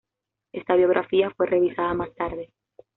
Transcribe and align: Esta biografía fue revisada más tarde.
Esta 0.51 0.73
biografía 0.75 1.29
fue 1.29 1.45
revisada 1.45 1.93
más 1.93 2.11
tarde. 2.15 2.49